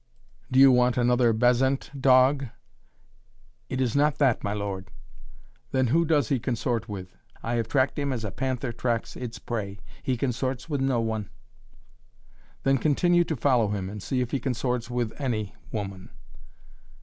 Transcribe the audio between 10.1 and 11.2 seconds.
consorts with no